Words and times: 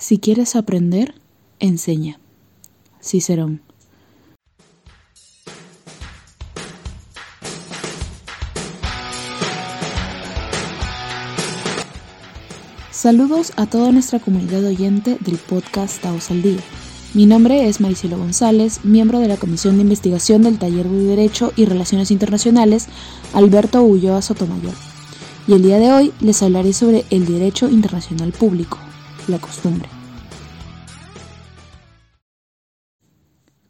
Si 0.00 0.16
quieres 0.18 0.56
aprender, 0.56 1.14
enseña. 1.58 2.18
Cicerón. 3.02 3.60
Saludos 12.90 13.52
a 13.56 13.66
toda 13.66 13.92
nuestra 13.92 14.20
comunidad 14.20 14.64
oyente 14.64 15.18
del 15.20 15.36
podcast 15.36 16.00
Taos 16.00 16.30
al 16.30 16.40
Día. 16.40 16.60
Mi 17.12 17.26
nombre 17.26 17.68
es 17.68 17.82
Maricelo 17.82 18.16
González, 18.16 18.82
miembro 18.86 19.18
de 19.18 19.28
la 19.28 19.36
Comisión 19.36 19.76
de 19.76 19.82
Investigación 19.82 20.40
del 20.42 20.58
Taller 20.58 20.88
de 20.88 21.04
Derecho 21.04 21.52
y 21.56 21.66
Relaciones 21.66 22.10
Internacionales 22.10 22.86
Alberto 23.34 23.82
Ulloa 23.82 24.22
Sotomayor. 24.22 24.74
Y 25.46 25.52
el 25.52 25.62
día 25.62 25.78
de 25.78 25.92
hoy 25.92 26.12
les 26.20 26.42
hablaré 26.42 26.72
sobre 26.72 27.04
el 27.10 27.26
derecho 27.26 27.68
internacional 27.68 28.32
público, 28.32 28.78
la 29.30 29.38
costumbre. 29.38 29.88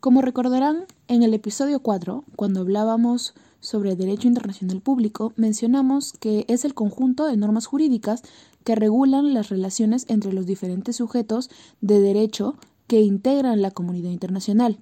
Como 0.00 0.22
recordarán, 0.22 0.86
en 1.08 1.22
el 1.22 1.34
episodio 1.34 1.80
4, 1.80 2.24
cuando 2.34 2.60
hablábamos 2.60 3.34
sobre 3.60 3.96
derecho 3.96 4.28
internacional 4.28 4.80
público, 4.80 5.34
mencionamos 5.36 6.14
que 6.14 6.46
es 6.48 6.64
el 6.64 6.72
conjunto 6.72 7.26
de 7.26 7.36
normas 7.36 7.66
jurídicas 7.66 8.22
que 8.64 8.74
regulan 8.74 9.34
las 9.34 9.50
relaciones 9.50 10.06
entre 10.08 10.32
los 10.32 10.46
diferentes 10.46 10.96
sujetos 10.96 11.50
de 11.82 12.00
derecho 12.00 12.56
que 12.86 13.02
integran 13.02 13.60
la 13.60 13.70
comunidad 13.70 14.10
internacional. 14.10 14.78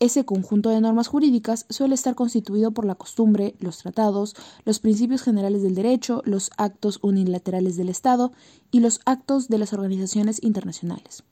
Ese 0.00 0.24
conjunto 0.24 0.70
de 0.70 0.80
normas 0.80 1.08
jurídicas 1.08 1.66
suele 1.70 1.96
estar 1.96 2.14
constituido 2.14 2.70
por 2.70 2.84
la 2.84 2.94
costumbre, 2.94 3.56
los 3.58 3.78
tratados, 3.78 4.36
los 4.64 4.78
principios 4.78 5.22
generales 5.22 5.62
del 5.62 5.74
derecho, 5.74 6.22
los 6.24 6.52
actos 6.56 7.00
unilaterales 7.02 7.76
del 7.76 7.88
Estado 7.88 8.32
y 8.70 8.78
los 8.78 9.00
actos 9.06 9.48
de 9.48 9.58
las 9.58 9.72
organizaciones 9.72 10.40
internacionales. 10.44 11.24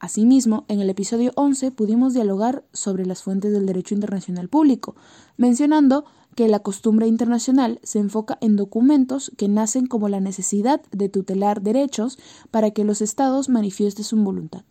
Asimismo, 0.00 0.64
en 0.66 0.80
el 0.80 0.90
episodio 0.90 1.30
11 1.36 1.70
pudimos 1.70 2.12
dialogar 2.12 2.64
sobre 2.72 3.06
las 3.06 3.22
fuentes 3.22 3.52
del 3.52 3.66
derecho 3.66 3.94
internacional 3.94 4.48
público, 4.48 4.96
mencionando 5.36 6.04
que 6.34 6.48
la 6.48 6.58
costumbre 6.58 7.06
internacional 7.06 7.78
se 7.84 8.00
enfoca 8.00 8.36
en 8.40 8.56
documentos 8.56 9.30
que 9.36 9.46
nacen 9.46 9.86
como 9.86 10.08
la 10.08 10.18
necesidad 10.18 10.82
de 10.90 11.08
tutelar 11.08 11.62
derechos 11.62 12.18
para 12.50 12.72
que 12.72 12.82
los 12.82 13.00
estados 13.00 13.48
manifiesten 13.48 14.04
su 14.04 14.16
voluntad. 14.16 14.64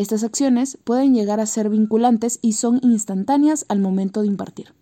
Estas 0.00 0.24
acciones 0.24 0.78
pueden 0.82 1.14
llegar 1.14 1.40
a 1.40 1.46
ser 1.46 1.68
vinculantes 1.68 2.38
y 2.40 2.54
son 2.54 2.80
instantáneas 2.82 3.66
al 3.68 3.80
momento 3.80 4.22
de 4.22 4.28
impartir. 4.28 4.72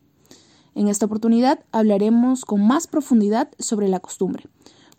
En 0.76 0.86
esta 0.86 1.06
oportunidad 1.06 1.58
hablaremos 1.72 2.44
con 2.44 2.64
más 2.64 2.86
profundidad 2.86 3.48
sobre 3.58 3.88
la 3.88 3.98
costumbre, 3.98 4.44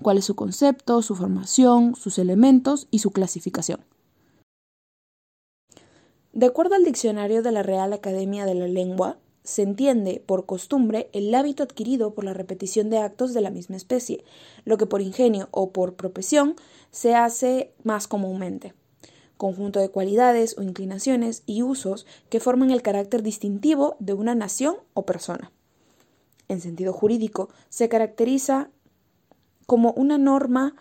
cuál 0.01 0.17
es 0.17 0.25
su 0.25 0.35
concepto, 0.35 1.01
su 1.03 1.15
formación, 1.15 1.95
sus 1.95 2.19
elementos 2.19 2.89
y 2.91 2.99
su 2.99 3.11
clasificación. 3.11 3.79
De 6.33 6.47
acuerdo 6.47 6.75
al 6.75 6.83
diccionario 6.83 7.41
de 7.41 7.53
la 7.53 7.63
Real 7.63 7.93
Academia 7.93 8.45
de 8.45 8.55
la 8.55 8.67
Lengua, 8.67 9.19
se 9.45 9.61
entiende 9.61 10.21
por 10.25 10.45
costumbre 10.45 11.09
el 11.13 11.33
hábito 11.33 11.63
adquirido 11.63 12.13
por 12.13 12.25
la 12.25 12.33
repetición 12.33 12.89
de 12.89 12.97
actos 12.97 13.33
de 13.33 13.39
la 13.39 13.51
misma 13.51 13.77
especie, 13.77 14.25
lo 14.65 14.75
que 14.75 14.85
por 14.85 14.99
ingenio 14.99 15.47
o 15.51 15.71
por 15.71 15.95
profesión 15.95 16.55
se 16.91 17.15
hace 17.15 17.71
más 17.85 18.09
comúnmente. 18.09 18.73
Conjunto 19.39 19.79
de 19.79 19.87
cualidades 19.87 20.57
o 20.57 20.63
inclinaciones 20.63 21.43
y 21.45 21.61
usos 21.61 22.05
que 22.29 22.41
forman 22.41 22.71
el 22.71 22.81
carácter 22.81 23.23
distintivo 23.23 23.95
de 23.99 24.11
una 24.11 24.35
nación 24.35 24.75
o 24.93 25.05
persona. 25.05 25.49
En 26.49 26.59
sentido 26.59 26.91
jurídico, 26.91 27.47
se 27.69 27.87
caracteriza 27.87 28.69
como 29.65 29.93
una 29.93 30.17
norma 30.17 30.75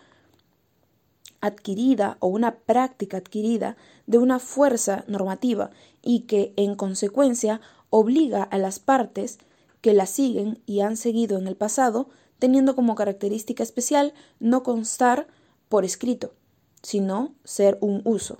adquirida 1.39 2.17
o 2.19 2.27
una 2.27 2.57
práctica 2.57 3.15
adquirida 3.15 3.77
de 4.07 4.17
una 4.17 4.39
fuerza 4.39 5.05
normativa 5.07 5.69
y 6.01 6.23
que, 6.23 6.51
en 6.57 6.75
consecuencia, 6.75 7.61
obliga 7.89 8.43
a 8.43 8.57
las 8.57 8.79
partes 8.79 9.39
que 9.79 9.93
la 9.93 10.05
siguen 10.05 10.61
y 10.65 10.81
han 10.81 10.97
seguido 10.97 11.37
en 11.37 11.47
el 11.47 11.55
pasado, 11.55 12.09
teniendo 12.39 12.75
como 12.75 12.95
característica 12.95 13.63
especial 13.63 14.13
no 14.41 14.63
constar 14.63 15.27
por 15.69 15.85
escrito, 15.85 16.33
sino 16.81 17.33
ser 17.45 17.77
un 17.79 18.01
uso, 18.03 18.39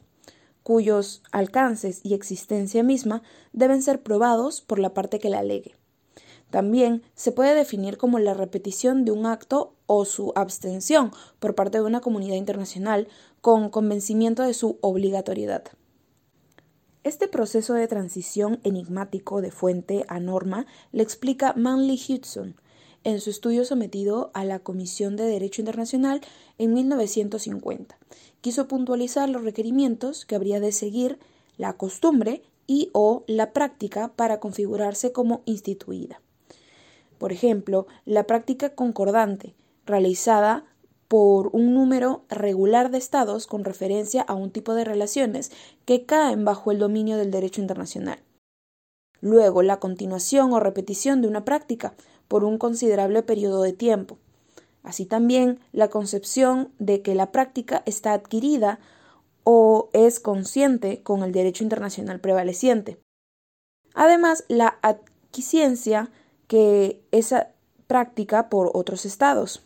cuyos 0.69 1.23
alcances 1.31 1.99
y 2.03 2.13
existencia 2.13 2.83
misma 2.83 3.23
deben 3.53 3.81
ser 3.81 4.03
probados 4.03 4.61
por 4.61 4.77
la 4.77 4.93
parte 4.93 5.17
que 5.17 5.31
la 5.31 5.39
alegue. 5.39 5.73
También 6.51 7.01
se 7.15 7.31
puede 7.31 7.55
definir 7.55 7.97
como 7.97 8.19
la 8.19 8.35
repetición 8.35 9.03
de 9.03 9.09
un 9.09 9.25
acto 9.25 9.73
o 9.87 10.05
su 10.05 10.31
abstención 10.35 11.11
por 11.39 11.55
parte 11.55 11.79
de 11.79 11.85
una 11.85 12.01
comunidad 12.01 12.35
internacional 12.35 13.07
con 13.41 13.71
convencimiento 13.71 14.43
de 14.43 14.53
su 14.53 14.77
obligatoriedad. 14.81 15.63
Este 17.03 17.27
proceso 17.27 17.73
de 17.73 17.87
transición 17.87 18.59
enigmático 18.63 19.41
de 19.41 19.49
fuente 19.49 20.05
a 20.07 20.19
norma 20.19 20.67
le 20.91 21.01
explica 21.01 21.53
Manley 21.53 21.99
Hudson 22.07 22.55
en 23.03 23.21
su 23.21 23.29
estudio 23.29 23.65
sometido 23.65 24.31
a 24.33 24.45
la 24.45 24.59
Comisión 24.59 25.15
de 25.15 25.25
Derecho 25.25 25.61
Internacional 25.61 26.21
en 26.57 26.73
1950. 26.73 27.97
Quiso 28.41 28.67
puntualizar 28.67 29.29
los 29.29 29.43
requerimientos 29.43 30.25
que 30.25 30.35
habría 30.35 30.59
de 30.59 30.71
seguir 30.71 31.19
la 31.57 31.73
costumbre 31.73 32.43
y 32.67 32.89
o 32.93 33.23
la 33.27 33.51
práctica 33.51 34.13
para 34.15 34.39
configurarse 34.39 35.11
como 35.11 35.41
instituida. 35.45 36.21
Por 37.17 37.33
ejemplo, 37.33 37.87
la 38.05 38.25
práctica 38.25 38.75
concordante, 38.75 39.55
realizada 39.85 40.65
por 41.09 41.49
un 41.53 41.73
número 41.73 42.23
regular 42.29 42.91
de 42.91 42.99
estados 42.99 43.47
con 43.47 43.65
referencia 43.65 44.21
a 44.21 44.35
un 44.35 44.51
tipo 44.51 44.75
de 44.75 44.85
relaciones 44.85 45.51
que 45.85 46.05
caen 46.05 46.45
bajo 46.45 46.71
el 46.71 46.77
dominio 46.77 47.17
del 47.17 47.31
derecho 47.31 47.61
internacional. 47.61 48.19
Luego, 49.19 49.63
la 49.63 49.79
continuación 49.79 50.53
o 50.53 50.59
repetición 50.59 51.21
de 51.21 51.27
una 51.27 51.43
práctica 51.43 51.95
por 52.29 52.45
un 52.45 52.57
considerable 52.57 53.21
periodo 53.23 53.61
de 53.63 53.73
tiempo. 53.73 54.17
Así 54.81 55.05
también 55.05 55.59
la 55.73 55.89
concepción 55.89 56.71
de 56.79 57.01
que 57.01 57.15
la 57.15 57.33
práctica 57.33 57.83
está 57.85 58.13
adquirida 58.13 58.79
o 59.43 59.89
es 59.91 60.21
consciente 60.21 61.03
con 61.03 61.23
el 61.23 61.33
derecho 61.33 61.65
internacional 61.65 62.21
prevaleciente. 62.21 62.97
Además, 63.93 64.45
la 64.47 64.77
adquisiencia 64.81 66.11
que 66.47 67.01
esa 67.11 67.49
práctica 67.87 68.49
por 68.49 68.71
otros 68.73 69.05
estados. 69.05 69.63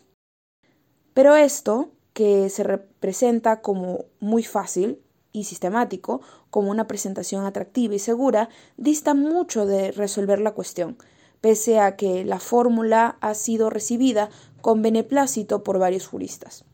Pero 1.12 1.36
esto, 1.36 1.90
que 2.12 2.48
se 2.48 2.64
representa 2.64 3.60
como 3.60 4.06
muy 4.20 4.42
fácil 4.42 5.00
y 5.32 5.44
sistemático, 5.44 6.22
como 6.50 6.70
una 6.70 6.86
presentación 6.86 7.44
atractiva 7.44 7.94
y 7.94 7.98
segura, 7.98 8.48
dista 8.76 9.14
mucho 9.14 9.66
de 9.66 9.92
resolver 9.92 10.40
la 10.40 10.52
cuestión, 10.52 10.96
pese 11.44 11.78
a 11.78 11.94
que 11.94 12.24
la 12.24 12.40
fórmula 12.40 13.18
ha 13.20 13.34
sido 13.34 13.68
recibida 13.68 14.30
con 14.62 14.80
beneplácito 14.80 15.62
por 15.62 15.78
varios 15.78 16.06
juristas. 16.06 16.64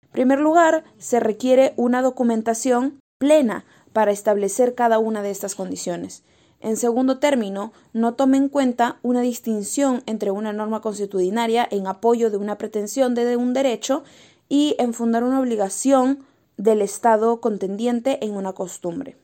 En 0.00 0.08
primer 0.08 0.40
lugar, 0.40 0.84
se 0.96 1.20
requiere 1.20 1.74
una 1.76 2.00
documentación 2.00 2.98
plena 3.18 3.66
para 3.92 4.10
establecer 4.10 4.74
cada 4.74 4.98
una 4.98 5.20
de 5.20 5.30
estas 5.30 5.54
condiciones, 5.54 6.24
en 6.60 6.78
segundo 6.78 7.18
término, 7.18 7.74
no 7.92 8.14
tome 8.14 8.38
en 8.38 8.48
cuenta 8.48 9.00
una 9.02 9.20
distinción 9.20 10.02
entre 10.06 10.30
una 10.30 10.54
norma 10.54 10.80
constitucionaria 10.80 11.68
en 11.70 11.86
apoyo 11.86 12.30
de 12.30 12.38
una 12.38 12.56
pretensión 12.56 13.14
de 13.14 13.36
un 13.36 13.52
derecho 13.52 14.02
y 14.48 14.76
en 14.78 14.94
fundar 14.94 15.24
una 15.24 15.40
obligación 15.40 16.24
del 16.56 16.80
Estado 16.80 17.42
contendiente 17.42 18.24
en 18.24 18.34
una 18.34 18.54
costumbre. 18.54 19.18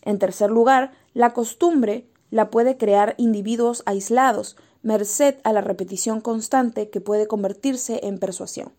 En 0.00 0.18
tercer 0.18 0.50
lugar, 0.50 0.92
la 1.12 1.34
costumbre 1.34 2.08
la 2.36 2.50
puede 2.50 2.76
crear 2.76 3.14
individuos 3.16 3.82
aislados, 3.86 4.56
merced 4.82 5.36
a 5.42 5.54
la 5.54 5.62
repetición 5.62 6.20
constante 6.20 6.90
que 6.90 7.00
puede 7.00 7.26
convertirse 7.26 8.00
en 8.02 8.18
persuasión. 8.18 8.72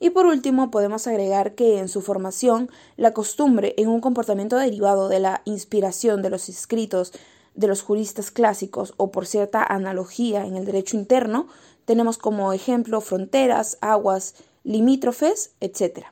Y 0.00 0.10
por 0.10 0.26
último, 0.26 0.72
podemos 0.72 1.06
agregar 1.06 1.54
que 1.54 1.78
en 1.78 1.88
su 1.88 2.02
formación, 2.02 2.70
la 2.96 3.14
costumbre 3.14 3.74
en 3.78 3.86
un 3.86 4.00
comportamiento 4.00 4.56
derivado 4.56 5.08
de 5.08 5.20
la 5.20 5.42
inspiración 5.44 6.22
de 6.22 6.30
los 6.30 6.48
escritos 6.48 7.12
de 7.54 7.68
los 7.68 7.82
juristas 7.82 8.32
clásicos 8.32 8.94
o 8.96 9.12
por 9.12 9.26
cierta 9.26 9.62
analogía 9.62 10.44
en 10.44 10.56
el 10.56 10.64
derecho 10.64 10.96
interno, 10.96 11.46
tenemos 11.84 12.18
como 12.18 12.52
ejemplo 12.52 13.00
fronteras, 13.00 13.78
aguas, 13.80 14.34
limítrofes, 14.64 15.52
etc. 15.60 16.06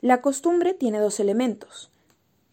La 0.00 0.22
costumbre 0.22 0.72
tiene 0.72 0.98
dos 0.98 1.20
elementos. 1.20 1.90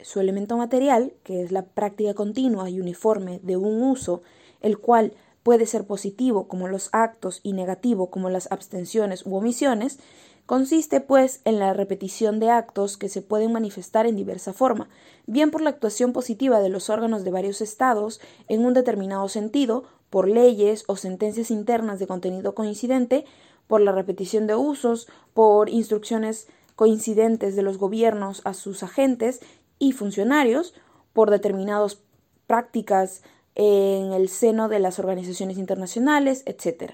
Su 0.02 0.20
elemento 0.20 0.58
material, 0.58 1.14
que 1.24 1.42
es 1.42 1.52
la 1.52 1.64
práctica 1.64 2.14
continua 2.14 2.70
y 2.70 2.80
uniforme 2.80 3.40
de 3.44 3.58
un 3.58 3.82
uso, 3.82 4.22
el 4.62 4.78
cual 4.78 5.14
puede 5.44 5.66
ser 5.66 5.86
positivo 5.86 6.48
como 6.48 6.68
los 6.68 6.90
actos 6.92 7.40
y 7.42 7.54
negativo 7.54 8.10
como 8.10 8.30
las 8.30 8.52
abstenciones 8.52 9.26
u 9.26 9.36
omisiones, 9.36 9.98
consiste 10.46 11.02
pues 11.02 11.42
en 11.46 11.60
la 11.60 11.74
repetición 11.74 12.40
de 12.40 12.50
actos 12.50 12.98
que 12.98 13.10
se 13.10 13.22
pueden 13.22 13.52
manifestar 13.52 14.06
en 14.06 14.16
diversa 14.16 14.54
forma, 14.54 14.90
bien 15.26 15.52
por 15.52 15.62
la 15.62 15.70
actuación 15.70 16.14
positiva 16.14 16.60
de 16.60 16.70
los 16.70 16.90
órganos 16.90 17.24
de 17.24 17.32
varios 17.32 17.62
estados 17.62 18.22
en 18.48 18.66
un 18.66 18.74
determinado 18.74 19.28
sentido, 19.30 19.86
por 20.10 20.28
leyes 20.30 20.84
o 20.88 20.96
sentencias 20.96 21.52
internas 21.52 22.00
de 22.00 22.08
contenido 22.08 22.56
coincidente, 22.56 23.26
por 23.68 23.82
la 23.82 23.92
repetición 23.92 24.48
de 24.48 24.56
usos, 24.56 25.08
por 25.34 25.70
instrucciones 25.70 26.48
coincidentes 26.76 27.56
de 27.56 27.64
los 27.64 27.78
gobiernos 27.78 28.42
a 28.46 28.54
sus 28.54 28.84
agentes 28.84 29.42
y 29.80 29.92
funcionarios, 29.92 30.74
por 31.14 31.30
determinadas 31.30 32.00
prácticas 32.46 33.24
en 33.56 34.14
el 34.14 34.30
seno 34.30 34.70
de 34.70 34.80
las 34.80 35.00
organizaciones 35.00 35.58
internacionales, 35.58 36.44
etc. 36.46 36.94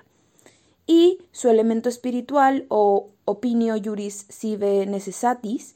Y 0.88 1.20
su 1.32 1.50
elemento 1.50 1.90
espiritual 1.90 2.66
o 2.70 3.10
opinio 3.26 3.76
juris 3.84 4.26
sive 4.30 4.86
necessatis 4.86 5.76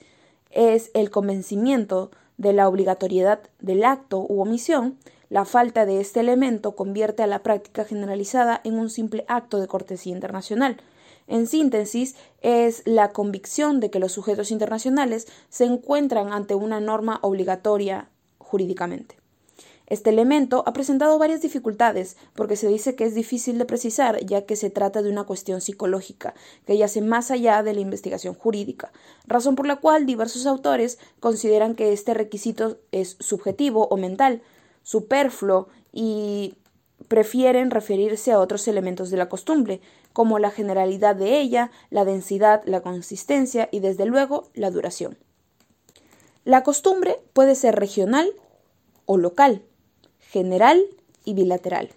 es 0.52 0.92
el 0.94 1.10
convencimiento 1.10 2.12
de 2.38 2.54
la 2.54 2.68
obligatoriedad 2.68 3.42
del 3.60 3.84
acto 3.84 4.26
u 4.28 4.42
omisión, 4.42 4.98
la 5.30 5.44
falta 5.44 5.86
de 5.86 6.00
este 6.00 6.22
elemento 6.22 6.76
convierte 6.76 7.24
a 7.24 7.28
la 7.28 7.44
práctica 7.44 7.84
generalizada 7.84 8.62
en 8.64 8.80
un 8.80 8.90
simple 8.90 9.26
acto 9.28 9.60
de 9.60 9.68
cortesía 9.68 10.14
internacional. 10.14 10.78
En 11.28 11.46
síntesis, 11.46 12.16
es 12.42 12.84
la 12.86 13.12
convicción 13.12 13.80
de 13.80 13.92
que 13.92 14.00
los 14.00 14.14
sujetos 14.14 14.52
internacionales 14.52 15.28
se 15.50 15.66
encuentran 15.66 16.32
ante 16.32 16.56
una 16.56 16.80
norma 16.80 17.20
obligatoria 17.22 18.10
jurídicamente. 18.38 19.18
Este 19.88 20.10
elemento 20.10 20.64
ha 20.66 20.74
presentado 20.74 21.18
varias 21.18 21.42
dificultades 21.42 22.18
porque 22.36 22.58
se 22.58 22.68
dice 22.68 22.96
que 22.96 23.06
es 23.06 23.16
difícil 23.16 23.58
de 23.58 23.64
precisar 23.64 24.20
ya 24.26 24.46
que 24.46 24.58
se 24.58 24.70
trata 24.70 25.02
de 25.02 25.10
una 25.10 25.24
cuestión 25.24 25.62
psicológica 25.62 26.34
que 26.66 26.78
yace 26.78 27.02
más 27.02 27.32
allá 27.32 27.64
de 27.64 27.74
la 27.74 27.80
investigación 27.80 28.34
jurídica, 28.34 28.92
razón 29.26 29.56
por 29.56 29.66
la 29.66 29.78
cual 29.78 30.06
diversos 30.06 30.46
autores 30.46 31.00
consideran 31.22 31.74
que 31.74 31.94
este 31.94 32.14
requisito 32.14 32.80
es 32.92 33.16
subjetivo 33.22 33.88
o 33.90 33.96
mental, 33.96 34.42
superfluo 34.84 35.70
y 35.94 36.56
prefieren 37.08 37.72
referirse 37.72 38.34
a 38.34 38.40
otros 38.40 38.68
elementos 38.68 39.10
de 39.10 39.18
la 39.18 39.30
costumbre, 39.30 39.80
como 40.18 40.40
la 40.40 40.50
generalidad 40.50 41.16
de 41.16 41.40
ella, 41.40 41.70
la 41.92 42.04
densidad, 42.04 42.64
la 42.66 42.82
consistencia 42.82 43.70
y 43.72 43.82
desde 43.82 44.08
luego 44.08 44.50
la 44.56 44.72
duración. 44.72 45.16
La 46.44 46.64
costumbre 46.64 47.20
puede 47.34 47.54
ser 47.54 47.76
regional 47.76 48.28
o 49.06 49.18
local, 49.18 49.62
general 50.18 50.82
y 51.24 51.36
bilateral. 51.36 51.92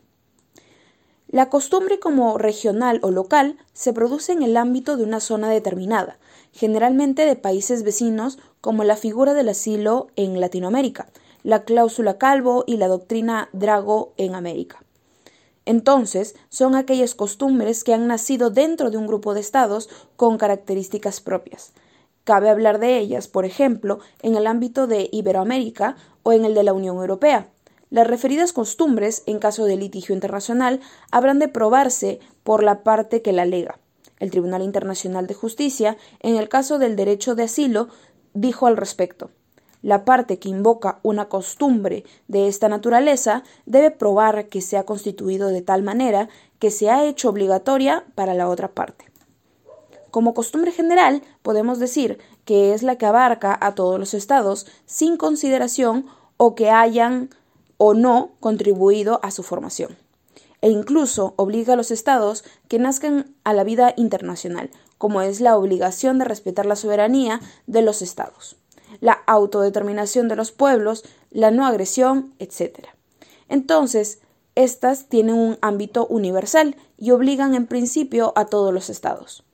La 1.29 1.49
costumbre 1.49 1.99
como 1.99 2.37
regional 2.37 3.01
o 3.03 3.11
local 3.11 3.57
se 3.73 3.95
produce 3.95 4.33
en 4.33 4.43
el 4.43 4.59
ámbito 4.59 4.99
de 4.99 5.05
una 5.05 5.21
zona 5.21 5.49
determinada, 5.49 6.19
generalmente 6.53 7.25
de 7.25 7.37
países 7.37 7.85
vecinos 7.85 8.39
como 8.61 8.85
la 8.85 8.97
figura 8.97 9.33
del 9.33 9.49
asilo 9.49 10.09
en 10.17 10.41
Latinoamérica, 10.41 11.09
la 11.43 11.65
cláusula 11.65 12.19
Calvo 12.19 12.65
y 12.67 12.77
la 12.77 12.89
doctrina 12.89 13.49
Drago 13.55 14.13
en 14.19 14.35
América. 14.35 14.85
Entonces, 15.71 16.35
son 16.49 16.75
aquellas 16.75 17.15
costumbres 17.15 17.85
que 17.85 17.95
han 17.95 18.09
nacido 18.09 18.51
dentro 18.51 18.91
de 18.91 18.97
un 18.97 19.07
grupo 19.07 19.35
de 19.35 19.41
estados 19.41 19.89
con 20.17 20.37
características 20.37 21.21
propias. 21.21 21.75
Cabe 22.25 22.51
hablar 22.51 22.81
de 22.81 22.99
ellas, 22.99 23.29
por 23.29 23.45
ejemplo, 23.45 24.01
en 24.21 24.35
el 24.35 24.49
ámbito 24.49 24.89
de 24.89 25.09
Iberoamérica 25.13 25.95
o 26.25 26.33
en 26.33 26.45
el 26.45 26.55
de 26.55 26.65
la 26.65 26.73
Unión 26.73 26.97
Europea, 26.97 27.51
las 27.89 28.09
referidas 28.09 28.53
costumbres, 28.53 29.23
en 29.27 29.39
caso 29.39 29.65
de 29.65 29.77
litigio 29.77 30.13
internacional, 30.13 30.81
habrán 31.13 31.39
de 31.39 31.47
probarse 31.47 32.19
por 32.43 32.65
la 32.65 32.83
parte 32.83 33.23
que 33.23 33.33
la 33.33 33.43
alega. 33.43 33.79
El 34.19 34.33
Tribunal 34.33 34.63
Internacional 34.63 35.29
de 35.29 35.35
Justicia, 35.35 35.97
en 36.19 36.35
el 36.35 36.49
caso 36.49 36.81
del 36.81 36.97
derecho 36.97 37.37
de 37.37 37.45
asilo, 37.45 37.87
dijo 38.35 38.67
al 38.67 38.77
respecto 38.77 39.31
la 39.83 40.05
parte 40.05 40.39
que 40.39 40.49
invoca 40.49 41.01
una 41.03 41.29
costumbre 41.29 42.05
de 42.29 42.49
esta 42.49 42.69
naturaleza 42.69 43.43
debe 43.67 43.91
probar 43.91 44.49
que 44.49 44.61
se 44.61 44.77
ha 44.77 44.85
constituido 44.85 45.49
de 45.49 45.63
tal 45.63 45.83
manera 45.83 46.29
que 46.59 46.71
se 46.71 46.91
ha 46.91 47.05
hecho 47.05 47.29
obligatoria 47.29 48.05
para 48.15 48.35
la 48.35 48.49
otra 48.49 48.69
parte. 48.69 49.07
Como 50.11 50.35
costumbre 50.35 50.73
general, 50.73 51.23
podemos 51.43 51.79
decir 51.79 52.19
que 52.45 52.75
es 52.75 52.83
la 52.83 52.97
que 52.97 53.07
abarca 53.07 53.57
a 53.61 53.75
todos 53.75 53.99
los 53.99 54.13
estados 54.13 54.67
sin 54.85 55.17
consideración 55.17 56.07
o 56.37 56.55
que 56.55 56.71
hayan 56.71 57.31
o 57.77 57.95
no 57.95 58.33
contribuido 58.41 59.21
a 59.23 59.31
su 59.31 59.43
formación, 59.43 59.97
e 60.61 60.69
incluso 60.69 61.33
obliga 61.37 61.75
a 61.75 61.77
los 61.77 61.91
estados 61.91 62.45
que 62.69 62.79
nazcan 62.79 63.35
a 63.45 63.55
la 63.55 63.65
vida 63.65 63.95
internacional, 63.97 64.71
como 64.99 65.23
es 65.23 65.41
la 65.41 65.57
obligación 65.57 66.19
de 66.19 66.27
respetar 66.27 66.67
la 66.67 66.77
soberanía 66.77 67.41
de 67.67 67.83
los 67.83 68.03
estados, 68.03 68.57
la 69.01 69.13
autodeterminación 69.27 70.29
de 70.29 70.37
los 70.37 70.53
pueblos, 70.53 71.05
la 71.31 71.51
no 71.51 71.67
agresión, 71.67 72.35
etc. 72.39 72.89
Entonces, 73.49 74.21
estas 74.55 75.07
tienen 75.07 75.35
un 75.37 75.59
ámbito 75.61 76.07
universal 76.07 76.77
y 76.99 77.13
obligan 77.13 77.55
en 77.55 77.67
principio 77.67 78.33
a 78.37 78.47
todos 78.47 78.75
los 78.75 78.91
estados. 78.91 79.45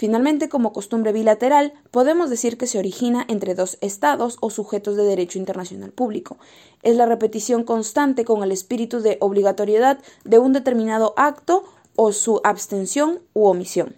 Finalmente, 0.00 0.48
como 0.48 0.72
costumbre 0.72 1.12
bilateral, 1.12 1.74
podemos 1.90 2.30
decir 2.30 2.56
que 2.56 2.66
se 2.66 2.78
origina 2.78 3.26
entre 3.28 3.54
dos 3.54 3.76
estados 3.82 4.38
o 4.40 4.48
sujetos 4.48 4.96
de 4.96 5.04
derecho 5.04 5.38
internacional 5.38 5.92
público. 5.92 6.38
Es 6.82 6.96
la 6.96 7.04
repetición 7.04 7.64
constante 7.64 8.24
con 8.24 8.42
el 8.42 8.50
espíritu 8.50 9.00
de 9.00 9.18
obligatoriedad 9.20 9.98
de 10.24 10.38
un 10.38 10.54
determinado 10.54 11.12
acto 11.18 11.64
o 11.96 12.12
su 12.12 12.40
abstención 12.44 13.20
u 13.34 13.44
omisión. 13.44 13.94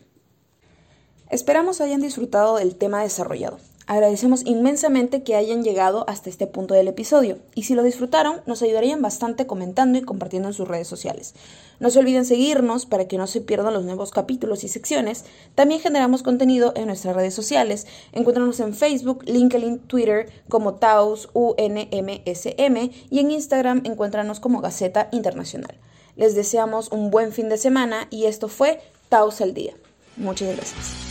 Esperamos 1.31 1.81
hayan 1.81 2.03
disfrutado 2.03 2.57
del 2.57 2.75
tema 2.75 3.03
desarrollado. 3.03 3.59
Agradecemos 3.87 4.43
inmensamente 4.47 5.23
que 5.23 5.35
hayan 5.35 5.65
llegado 5.65 6.05
hasta 6.09 6.31
este 6.31 6.47
punto 6.47 6.75
del 6.75 6.89
episodio 6.89 7.39
y 7.55 7.65
si 7.65 7.75
lo 7.75 7.83
disfrutaron 7.83 8.41
nos 8.47 8.63
ayudarían 8.63 9.03
bastante 9.03 9.47
comentando 9.47 9.99
y 9.99 10.03
compartiendo 10.03 10.49
en 10.49 10.55
sus 10.55 10.69
redes 10.69 10.87
sociales. 10.87 11.35
No 11.81 11.91
se 11.91 11.99
olviden 11.99 12.25
seguirnos 12.25 12.87
para 12.87 13.09
que 13.09 13.19
no 13.19 13.27
se 13.27 13.41
pierdan 13.41 13.75
los 13.75 13.85
nuevos 13.85 14.13
capítulos 14.13 14.63
y 14.63 14.69
secciones. 14.69 15.25
También 15.57 15.81
generamos 15.81 16.23
contenido 16.23 16.73
en 16.77 16.87
nuestras 16.87 17.17
redes 17.17 17.35
sociales. 17.35 17.87
Encuéntranos 18.13 18.61
en 18.61 18.75
Facebook, 18.75 19.25
LinkedIn, 19.27 19.81
Twitter 19.81 20.31
como 20.49 20.75
Taos 20.75 21.29
UNMSM 21.33 22.91
y 23.11 23.19
en 23.19 23.31
Instagram 23.33 23.83
encuéntranos 23.85 24.39
como 24.39 24.61
Gaceta 24.61 25.09
Internacional. 25.11 25.77
Les 26.15 26.35
deseamos 26.35 26.89
un 26.93 27.11
buen 27.11 27.33
fin 27.33 27.49
de 27.49 27.59
semana 27.59 28.07
y 28.11 28.27
esto 28.27 28.49
fue 28.49 28.81
Taos 29.09 29.41
al 29.41 29.55
Día. 29.55 29.75
Muchas 30.17 30.55
gracias. 30.55 31.02